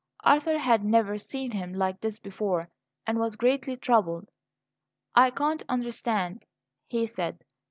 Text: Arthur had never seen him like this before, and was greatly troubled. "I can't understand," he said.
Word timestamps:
Arthur 0.23 0.57
had 0.57 0.83
never 0.83 1.19
seen 1.19 1.51
him 1.51 1.73
like 1.75 2.01
this 2.01 2.17
before, 2.17 2.71
and 3.05 3.19
was 3.19 3.35
greatly 3.35 3.77
troubled. 3.77 4.31
"I 5.13 5.29
can't 5.29 5.61
understand," 5.69 6.43
he 6.87 7.05
said. 7.05 7.43